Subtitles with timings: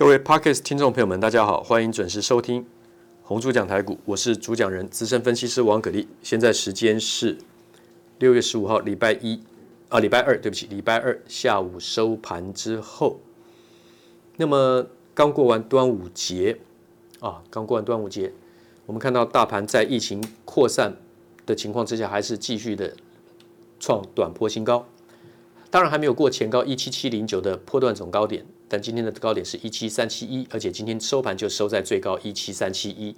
[0.00, 2.64] 各位 parkas 听众朋友们，大家好，欢迎准时收听
[3.22, 6.08] 红猪讲台股，我是主讲人资深分析师王可立。
[6.22, 7.36] 现在时间是
[8.18, 9.42] 六月十五号礼拜一
[9.90, 13.20] 啊，礼拜二，对不起，礼拜二下午收盘之后，
[14.38, 16.58] 那么刚过完端午节
[17.18, 18.32] 啊，刚过完端午节，
[18.86, 20.96] 我们看到大盘在疫情扩散
[21.44, 22.96] 的情况之下，还是继续的
[23.78, 24.86] 创短波新高，
[25.70, 28.46] 当然还没有过前高一七七零九的波段总高点。
[28.70, 33.16] 但今天的高点是一七三七一，而且今天收盘就收在最高一七三七一，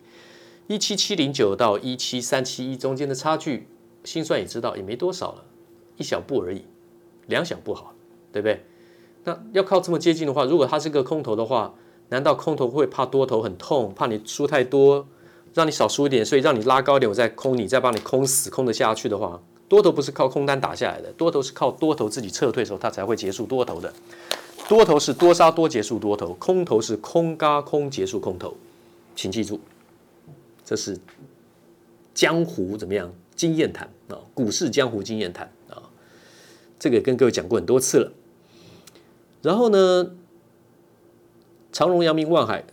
[0.67, 3.69] 一七七零九到一七三七一中间的差距，
[4.03, 5.45] 心算也知道也没多少了，
[5.99, 6.65] 一小步而已，
[7.27, 7.95] 两小步好，
[8.33, 8.65] 对不对？
[9.25, 11.75] 那要靠这么接近的话，如果它是个空头的话，
[12.09, 15.07] 难道空头会怕多头很痛，怕你输太多，
[15.53, 19.39] 让你少输一点，所以让你拉高一点，我再空你，再帮你空死，空得下去的话，
[19.69, 23.93] 多头不是靠空单打下来的，多头是靠多头自己撤退的时候，它才会结束多头的。
[24.69, 28.57] 多头是多杀多结束多头，空头是空轧空结束空头，
[29.15, 29.61] 请记住，
[30.65, 30.99] 这是
[32.15, 34.17] 江湖怎么样经验谈啊？
[34.33, 35.83] 股市江湖经验谈啊，
[36.79, 38.13] 这个跟各位讲过很多次了。
[39.43, 40.15] 然后呢，
[41.71, 42.65] 长荣、阳明、万海、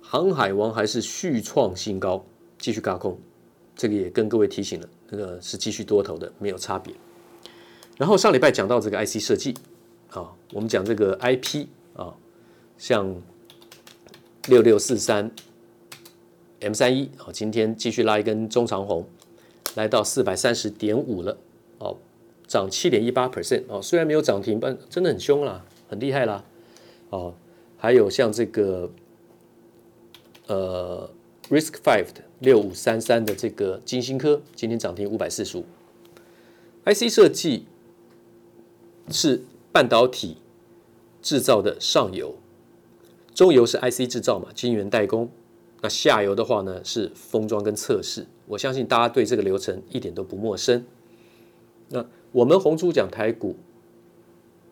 [0.00, 2.24] 航海王还是续创新高，
[2.58, 3.18] 继续轧空，
[3.74, 6.94] 这个也跟各位提醒了，那个是继续多头的，没有差别。
[7.96, 9.54] 然后上礼拜讲到这个 IC 设计。
[10.10, 12.14] 啊，我们讲这个 IP 啊，
[12.78, 13.14] 像
[14.46, 15.30] 六六四三
[16.60, 19.06] M 三一啊，今天继续拉一根中长红，
[19.74, 21.36] 来到四百三十点五了，
[21.78, 21.96] 哦，
[22.46, 26.42] 涨七点一八 percent 哦，虽然没有涨停，但真的很凶啦，很厉害啦，
[27.10, 27.34] 哦，
[27.76, 28.90] 还有像这个
[30.46, 31.10] 呃
[31.50, 35.66] Risk Five 的六五三三的这个金星科，今天涨停五百四十五
[36.86, 37.66] ，IC 设计
[39.10, 39.42] 是。
[39.78, 40.38] 半导体
[41.22, 42.34] 制造的上游，
[43.32, 45.30] 中游是 IC 制造嘛，晶圆代工。
[45.80, 48.26] 那下游的话呢，是封装跟测试。
[48.48, 50.84] 我相信大家对这个流程一点都不陌生。
[51.90, 53.54] 那我们红猪讲台股，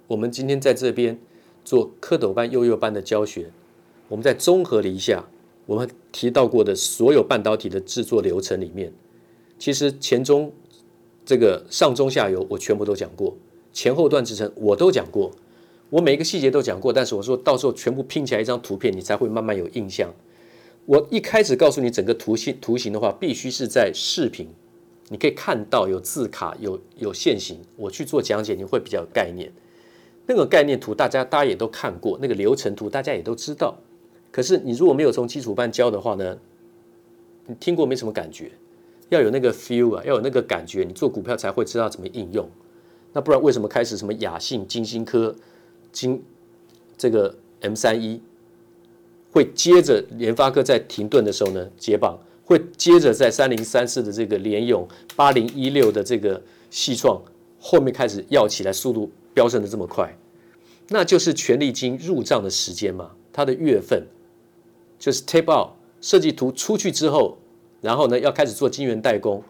[0.08, 1.16] 我们今天在这边
[1.64, 3.52] 做蝌蚪班、幼幼班的教学。
[4.08, 5.24] 我们在综合了一下
[5.66, 8.92] 我们提到过的所有半导体的制作流程里面，
[9.56, 10.52] 其实前中
[11.24, 13.36] 这个上中下游我全部都讲过。
[13.76, 15.30] 前后段支撑我都讲过，
[15.90, 20.10] 我每一个细节都讲过，但是我说到时候全部拼起来一张图片，你才会慢慢有印象。
[20.86, 24.48] 我一开始告诉你整个图形图形的话，必须是在视频，
[25.10, 29.52] 你可以看到有字卡、有有线型，我去做讲解，你会比较有概念。
[30.24, 33.76] 那个概念图大家大家也都看过，那个流程图大家也都知道。
[34.32, 36.38] 可是你如果没有从基础班教的话呢，
[37.46, 38.52] 你听过没什么感觉，
[39.10, 42.48] 要有那个 feel 啊，要有那个感觉，你做股票才会知道怎么应用。
[43.16, 45.34] 那不然为什么开始什么亚信、金星科、
[45.90, 46.22] 金
[46.98, 48.20] 这个 M 三一
[49.32, 57.18] 会接着联发科在停顿的时候呢接棒，会接着在三零三四的这个联咏、八零一六的这个系创
[57.58, 60.14] 后面开始要起来，速度飙升的这么快，
[60.90, 64.06] 那就是权力金入账的时间嘛，它的月份
[64.98, 65.70] 就是 tape out
[66.02, 67.38] 设计图出去之后，
[67.80, 69.42] 然后呢要开始做晶圆代工，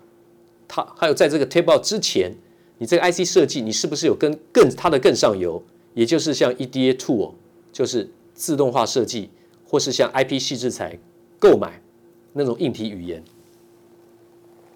[0.69, 2.33] 它还有在这个 tape out 之前。
[2.79, 5.63] 你这个 IC 设计，你是不是有跟更它的更上游，
[5.95, 7.33] 也就是像 EDA tool，
[7.73, 9.31] 就是自动化设计，
[9.67, 10.99] 或是像 IP 矽智财
[11.39, 11.81] 购买
[12.33, 13.23] 那种硬体语言，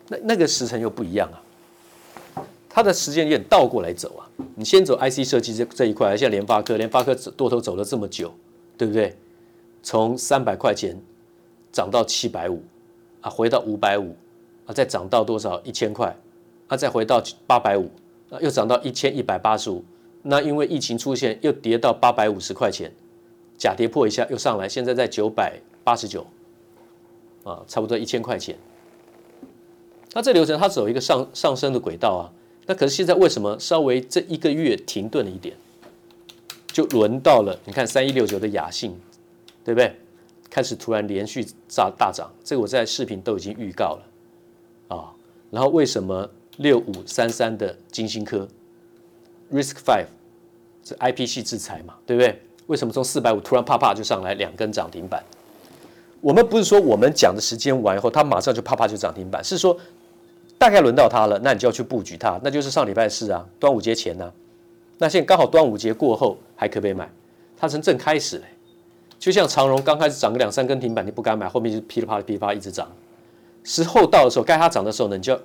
[0.09, 4.27] 那那个时程又不一样啊，它的时间有点倒过来走啊。
[4.55, 8.33] 你先走 IC 设计这这一块，像联发科，联发科多头走了这么久，
[8.79, 9.15] 对不对？
[9.83, 10.97] 从三百块钱
[11.71, 12.63] 涨到七百五
[13.21, 14.17] 啊，回到五百五
[14.65, 15.61] 啊，再涨到多少？
[15.63, 16.17] 一千块。
[16.71, 17.91] 它、再回到八百五，
[18.31, 19.85] 啊又涨到一千一百八十五。
[20.23, 22.93] 那因为疫情出现，又跌到八百五十块钱，
[23.59, 26.25] 假跌破一下又上来，现在在九百八十九，
[27.43, 28.57] 啊，差不多一千块钱。
[30.13, 32.31] 那这流程它走一个上上升的轨道啊。
[32.67, 35.57] 那可是现在为什么稍微这一个月停顿了一点，
[36.69, 38.97] 就轮到了你看三一六九的雅信，
[39.65, 39.93] 对不对？
[40.49, 45.11] 开始突然连续炸大涨，这个我在视频都已经预告了啊。
[45.51, 46.31] 然后为什么？
[46.61, 48.47] 六五三三的金星科
[49.51, 50.05] ，Risk Five
[50.85, 52.39] 是 I P 系制裁嘛，对不对？
[52.67, 55.25] 为什么从四百五突然啪啪就上来两根涨停板？
[56.21, 59.75] 我们不是说我们讲的时间完以后，它马上就啪啪就涨停板，是说
[60.59, 64.31] 大概轮到它了，那你就要去布局它，那就是上礼拜四啊，端午节前呢、
[64.99, 67.11] 那现在刚好端午节过后还可不可以买？
[67.57, 68.45] 它从正开始嘞，
[69.19, 72.87] 就像长荣刚开始涨个两三根停板，你不敢买，后面就噼里啪啦噼里啪啦一直涨。
[73.65, 75.41] 时候到的时候，该它涨的时候呢，你就要。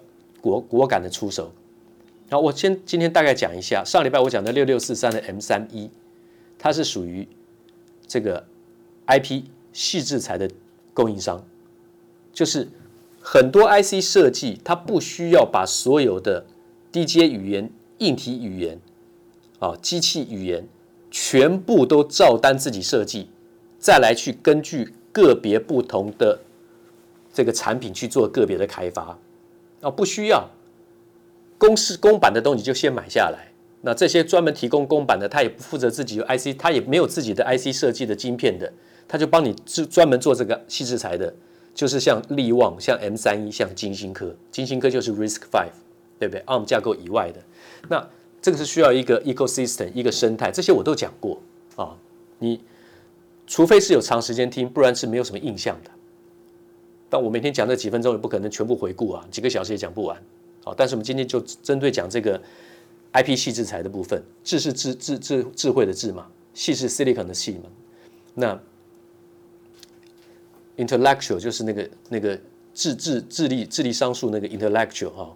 [0.45, 1.51] 果果敢的出手，
[2.29, 5.89] 然后我先今天大概讲一下，上礼拜我讲的六六四三的 M 三一，
[6.59, 7.27] 它是属于
[8.05, 8.45] 这个
[9.07, 10.47] IP 矽智财的
[10.93, 11.43] 供应商，
[12.31, 12.67] 就是
[13.19, 16.45] 很多 IC 设计，它不需要把所有的
[16.91, 18.79] 低阶语言、硬体语言
[19.57, 20.67] 啊、机器语言
[21.09, 23.29] 全部都照单自己设计，
[23.79, 26.39] 再来去根据个别不同的
[27.33, 29.17] 这个产品去做个别的开发。
[29.85, 30.49] 啊，不需要
[31.59, 33.51] 公式公版的东西就先买下来。
[33.81, 38.73] 那这些专门提供公版的，他也不负责自己有 IC，他也没有自己的 IC 设计的晶片的，
[39.07, 41.31] 他就帮你专专门做这个细制材的，
[41.75, 45.69] 就是像力旺、像 M 三一、像晶心科，晶心科就是 Risk Five，
[46.17, 47.39] 对不对？ARM 架构以外的，
[47.87, 48.09] 那
[48.41, 51.39] 这个是需要一个 ecosystem 一个生态，这些我都讲过
[51.75, 51.95] 啊。
[52.39, 52.59] 你
[53.45, 55.91] 除非是有长时间听，不然是没有什么印象的。
[57.15, 60.21] 但我每天讲这几分钟也不可能全部回顾啊，几个小时也讲不完。
[60.65, 62.41] 好，但是我们今天就针对讲这个。
[63.13, 67.69] IP 系制裁的部分，智是智智智智慧的智嘛，系是 silicon 的系嘛，
[68.33, 68.59] 那
[70.75, 72.37] intellectual 就是那个那个
[72.73, 75.31] 智智智力智力商数那个 intellectual 哈、哦、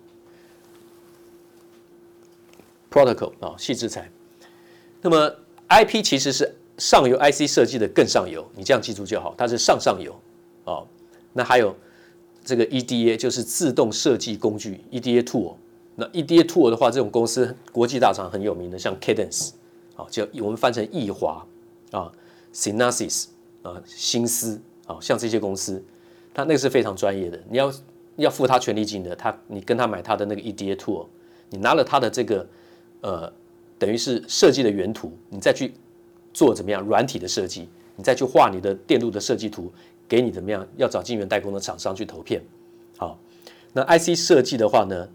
[2.92, 4.12] protocol 啊、哦，矽智财。
[5.02, 5.34] 那么
[5.70, 10.14] IP 其实是上游 IC 设计的更上游，你这样记住就好，它是上上游
[10.66, 10.86] 哦。
[11.34, 11.76] 那还有
[12.44, 15.56] 这个 EDA 就是自动设计工具 EDA tool。
[15.96, 19.52] 那 EDA tool 的话，这种公司国际大厂很有名的，像 Cadence
[19.96, 21.46] 啊，叫我们翻成易华
[21.92, 22.12] 啊
[22.54, 23.26] ，Synopsys
[23.64, 25.84] 啊，新思啊，像这些公司，
[26.34, 27.38] 它那个是非常专业的。
[27.50, 27.74] 你要
[28.16, 31.06] 要付他权利金的，他你跟他买他的那个 EDA tool，
[31.50, 32.48] 你拿了他的这个
[33.02, 33.32] 呃，
[33.78, 35.74] 等于是设计的原图，你再去
[36.34, 37.68] 做怎么样软体的设计，
[37.98, 39.70] 你再去画你的电路的设计图，
[40.10, 40.68] 给你怎么样？
[40.76, 42.44] 要找晶圆代工的厂商去投片。
[42.98, 43.18] 好，
[43.72, 45.08] 那 IC 设计的话呢？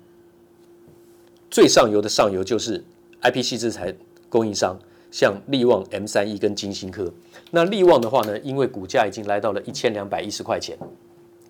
[1.51, 2.83] 最上游的上游就是
[3.23, 3.95] IP 系制材
[4.29, 4.77] 供应商，
[5.11, 7.13] 像力旺、M 三一跟晶心科。
[7.51, 10.77] 那力旺的话呢，因为股价已经来到了一千两百一十块钱，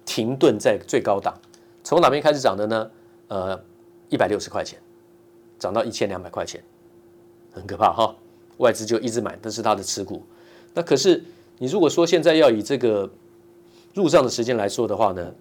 [0.04, 1.34] 停顿在最高档。
[1.82, 2.90] 从哪边开始涨的呢？
[3.28, 3.58] 呃，
[4.10, 4.78] 一百六十块钱，
[5.58, 6.62] 涨到一千两百块钱，
[7.52, 8.14] 很可怕哈。
[8.58, 10.22] 外资就一直买，这是他的持股。
[10.74, 11.24] 那可是
[11.58, 13.10] 你如果说现在要以这个
[13.94, 15.34] 入账的时间来说的话呢，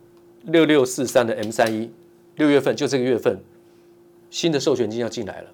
[0.43, 1.91] 六六四三的 M 三一，
[2.37, 3.37] 六月份就这个月份。
[4.29, 5.51] 新的授权金要进来了，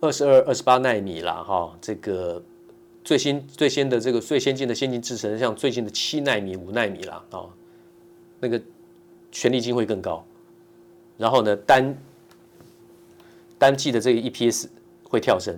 [0.00, 2.42] 二十二、二十八纳米啦，哈，这个
[3.04, 7.46] 最新、最先的这个最先进的先进制程，像最近的七纳米、五纳米啦，啊，
[8.40, 8.60] 那个
[9.30, 10.26] 权利金会更高，
[11.16, 11.96] 然后呢，单
[13.56, 14.66] 单季的这个 EPS
[15.04, 15.56] 会跳升，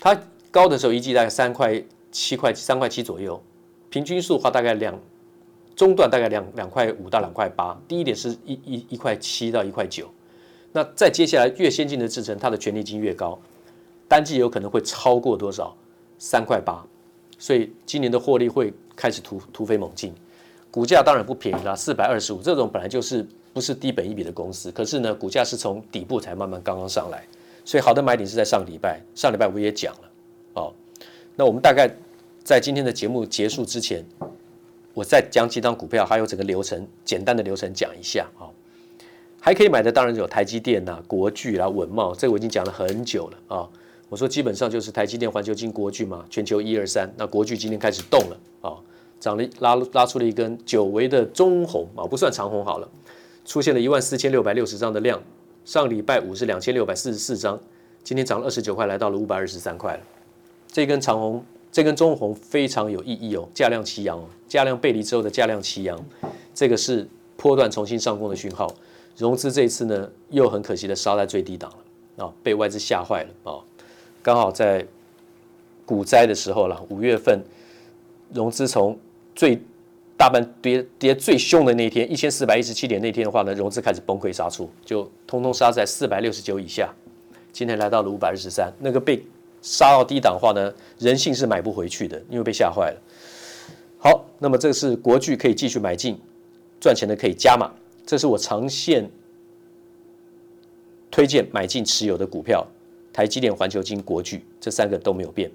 [0.00, 0.20] 它
[0.50, 1.80] 高的时候一季大概三块
[2.10, 3.40] 七块三块七左右，
[3.88, 5.00] 平均数的话大概两
[5.80, 10.06] 中段大概两两块五到两块八，低一点是一一一块七到一块九。
[10.72, 13.38] 那再接下来越先进的制程，它的权利金越高，
[14.06, 15.74] 单季有可能会超过多少？
[16.18, 16.84] 三块八，
[17.38, 20.12] 所以今年的获利会开始突突飞猛进，
[20.70, 27.26] 股价当然不便宜啦，四百二十五这种本来就是不是低本一笔的公司，可是呢，股价是从底部才慢慢刚刚上来，
[27.64, 30.10] 所以好的买点是在上礼拜，上礼拜我也讲了
[30.52, 30.74] 哦。
[31.36, 31.90] 那我们大概
[32.44, 34.04] 在今天的节目结束之前，
[34.94, 38.48] 我再讲几张股票，还有整个流程，简单的流程讲一下啊。
[39.40, 43.68] 还可以买的当然有台积电呐、国巨啦、稳懋，这个我已经讲了很久了啊。
[44.08, 47.08] 我说基本上就是台积电、环球金、国巨嘛，全球一二三。
[47.16, 48.76] 那国巨今天开始动了啊，
[49.18, 52.88] 涨了拉拉出了一根久违的中红啊，不算长红好了，
[53.44, 55.22] 出现了一万四千六百六十张的量。
[55.64, 57.58] 上礼拜五是两千六百四十四张，
[58.02, 60.00] 今天涨了二十九块，来到了五百二十三块了。
[60.66, 65.98] 这根长红，这根中红非常有意义哦，价量齐扬哦，价量背离之后的价量齐扬，
[66.54, 68.74] 这个是波段重新上攻的讯号。
[69.16, 73.60] 融资这一次呢，又很可惜的杀在最低档了啊，被外资吓坏了啊！
[74.22, 74.86] 刚好在
[75.84, 77.42] 股灾的时候了，五月份
[78.32, 78.98] 融资从
[79.34, 79.60] 最
[80.16, 86.92] 大半跌跌最凶的那一天，一千四百一十七点那天的话呢，融资开始崩溃杀出，就通通杀在四百六十九以下。
[87.52, 89.22] 今天来到了五百二十三，那个被
[89.62, 93.00] 杀到低档的话呢，人性是买不回去的，因为被吓坏了。
[93.98, 96.18] 好，那么这是国巨可以继续买进，
[96.80, 97.70] 赚钱的可以加码。
[98.06, 99.08] 这是我长线
[101.10, 102.66] 推荐买进持有的股票，
[103.12, 105.50] 台积电、环球金、国巨这三个都没有变。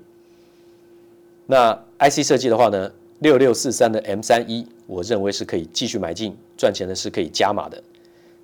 [1.48, 7.84] 那 IC 设计的话呢，六六四三的 M 三一，我认为是可以继续买进，赚钱的是可以加码的。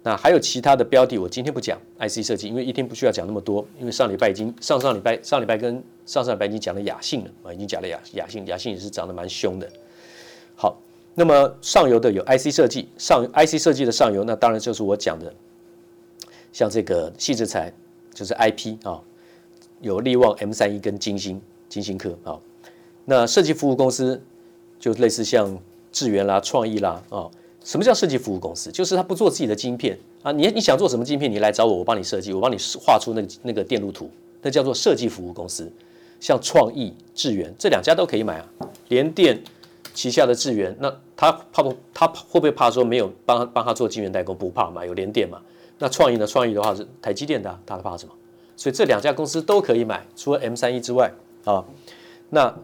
[0.03, 9.69] 那还有其他的标的，我今天不讲 IC 设计，因为一天不需要讲那么多，因为上礼拜已经上上礼拜上礼拜跟上上礼拜已经讲了雅信了啊，已经讲了雅雅信，雅信也是涨得蛮凶的。
[10.55, 10.77] 好。
[11.13, 15.31] 那么上游的有 IC 设计，上 IC 设计的上游，那当然就是我讲的，
[16.53, 17.69] 像这个矽智材，
[18.13, 18.97] 就是 IP 啊、
[19.81, 22.39] 有力旺 M 三一跟金星金星科啊、
[23.03, 24.23] 那设计服务公司
[24.79, 25.59] 就类似像
[25.91, 27.29] 智源啦、创意啦啊。
[27.63, 28.71] 什么叫设计服务公司？
[28.71, 34.09] 就是他不做自己的晶片啊，你你想做什么晶片，你来找我，我帮你设计，我帮你画出那个那个电路图，
[34.41, 35.71] 那叫做设计服务公司。
[36.19, 38.47] 像创意、智原这两家都可以买啊。
[38.89, 39.41] 联电
[39.93, 41.75] 旗下的智原，那他怕不？
[41.93, 44.35] 他会不会怕说没有帮帮他做晶圆代工？
[44.35, 45.41] 不怕嘛，有联电嘛。
[45.79, 46.27] 那创意呢？
[46.27, 48.13] 创意的话是台积电的，他怕什么？
[48.55, 51.11] 所以这两家公司都可以买，除了 M 三一之外
[51.43, 51.65] 啊。
[52.29, 52.55] 那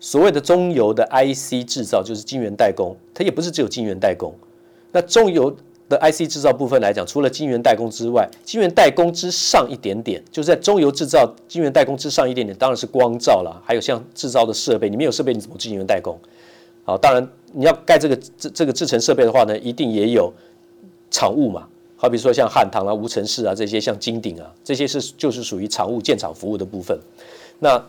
[0.00, 4.34] 所谓的中游的 IC 制造，就是晶圆代工，它也不是只有晶圆代工。
[4.94, 5.50] 那中游
[5.88, 16.16] 的 IC 制造部分来讲，除了晶圆代工之外，晶圆代工之上一点点，就是在中游制造晶圆代工之上一点点，当然是光罩了，还有像制造的设备，你没有设备你怎么晶圆代工？
[16.84, 20.32] 好，当然你要盖这个这这个制程设备的话呢，一定也有
[21.10, 21.66] 厂务嘛。
[21.96, 26.96] 好比说像汉唐啊、无尘室啊这些，像金鼎啊这些是就是属于厂务建厂服务的部分。
[27.58, 27.82] 那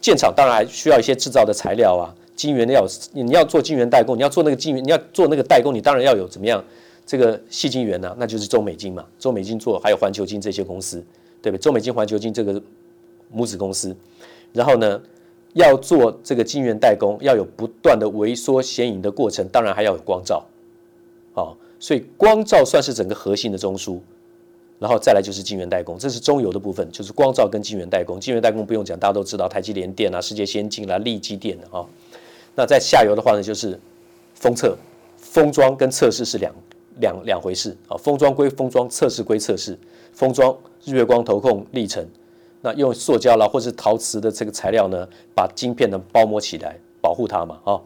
[0.00, 6.64] 建厂当然还需要一些制造的材料啊，晶圆要你要做晶圆代工，你要做那个晶圆，你要做那个代工，你当然要有怎么样
[7.04, 8.16] 这个细晶圆呢？
[8.18, 11.04] 那就是中美晶嘛，中美晶做还有环球晶这些公司，
[11.42, 11.60] 对不对？
[11.60, 12.62] 中美晶、环球晶这个
[13.30, 13.94] 母子公司，
[14.54, 14.98] 然后呢
[15.52, 20.42] 要做这个晶圆代工，要有不断的微缩显影的过程，当然还要有光照，
[21.34, 21.58] 好。
[21.78, 23.98] 所以光照算是整个核心的中枢，
[24.78, 28.20] 然后再来就是晶圆代工，这是中游的部分，就是光照跟晶圆代工。
[28.20, 31.86] 晶圆代工不用讲，大家都知道，台积联电啊、世界先进啦、力积电的啊。
[32.54, 33.78] 那在下游的话呢，就是
[34.34, 34.76] 封测、
[35.16, 36.54] 封装跟测试是两
[36.98, 37.96] 两两回事啊。
[37.96, 39.78] 封装归封装，测试归测试。
[40.12, 40.54] 封装
[40.84, 42.06] 日月光投控历程，
[42.60, 47.80] 那用塑胶啦或是陶瓷的这个材料呢，把晶片呢包膜起来，保护它嘛啊。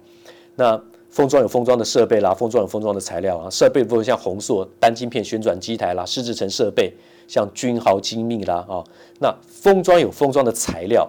[0.57, 0.81] 那
[1.11, 3.51] 封装有封装的设备啦，封装有封装的材料啊。
[3.51, 6.93] 设备部分像宏硕单晶片旋转机台啦，湿制程设备
[7.29, 8.83] 像君豪精密啦啊。
[9.21, 11.09] 那封装有封装的材料，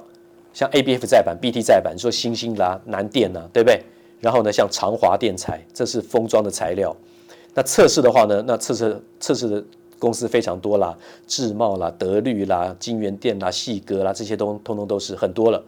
[0.56, 3.80] 像 ABF 载板、BT 载板，你说欣兴啦、南电啦，对不对？
[4.22, 6.96] 然后呢，像长华电材，这是封装的材料。
[7.54, 9.64] 那测试的话呢，那测试测试的
[10.00, 10.98] 公司非常多啦，
[11.28, 15.62] 智茂啦、德律啦、京元电啦、细格啦，这些都通通都是很多了。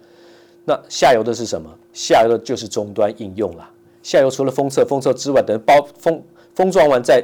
[0.63, 1.69] 那下游的是什么？
[1.91, 3.69] 下游的就是终端应用啦。
[4.01, 6.23] 下游除了封测、封测之外，等包封
[6.55, 7.21] 封装完再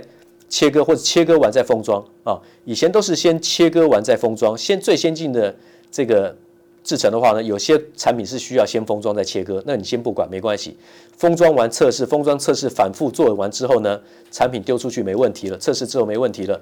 [0.49, 2.37] 切割，或者切割完再封装啊。
[2.65, 5.55] 以前都是先切割完再封装，先最先进的
[5.89, 6.35] 这个
[6.83, 10.77] 制成的话呢，有些产品是需要先封装再切割，那你先不管没关系。
[11.17, 13.99] 封装完测试，封装测试反复做完之后呢，
[14.31, 16.59] 产品丢出去没问题了，测试之后没问题了，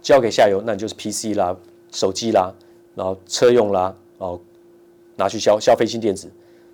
[0.00, 1.56] 交给下游，那你就是 PC 啦、
[1.90, 2.54] 手机啦，
[2.94, 4.40] 然后车用啦，哦，
[5.16, 6.30] 拿去消消费性电子，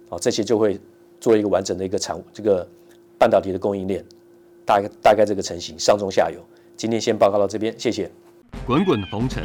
[0.08, 0.78] 啊，这些就会
[1.20, 2.66] 做一个完整的一个产物这个。
[3.20, 4.02] 半导体的供应链，
[4.64, 6.40] 大概大概这个成型，上中下游。
[6.74, 8.10] 今天先报告到这边，谢谢。
[8.66, 9.44] 滚滚红尘，